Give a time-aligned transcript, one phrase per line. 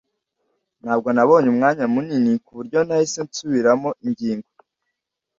[0.81, 4.49] Ntabwo nabonye umwanya munini kuburyo nahise nsubiramo ingingo.